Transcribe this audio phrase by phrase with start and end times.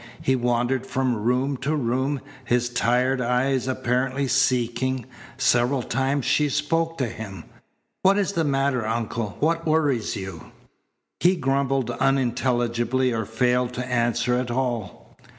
[0.19, 5.05] He wandered from room to room, his tired eyes apparently seeking.
[5.37, 7.43] Several times she spoke to him.
[8.01, 9.37] "What is the matter, Uncle?
[9.39, 10.45] What worries you?"
[11.19, 15.15] He grumbled unintelligibly or failed to answer at all.